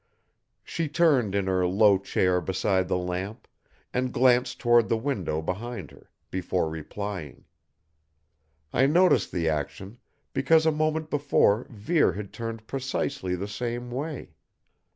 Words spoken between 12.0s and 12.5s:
had